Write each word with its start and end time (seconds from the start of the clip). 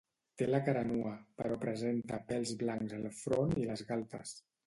Té 0.41 0.45
la 0.51 0.59
cara 0.67 0.81
nua, 0.91 1.11
però 1.41 1.57
presenta 1.65 2.19
pèls 2.31 2.55
blancs 2.63 2.97
al 3.01 3.07
front 3.21 3.55
i 3.65 3.71
les 3.73 3.85
galtes. 3.93 4.35